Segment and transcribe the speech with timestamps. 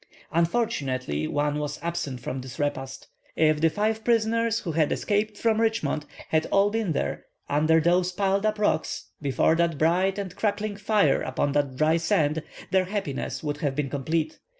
[0.31, 3.07] Unfortunately, one was absent from this repast.
[3.35, 8.11] If the five prisoners who had escaped from Richmond had all been there, under those
[8.11, 12.41] piled up rocks, before that bright and crackling fire upon that dry sand,
[12.71, 14.39] their happiness would have been complete.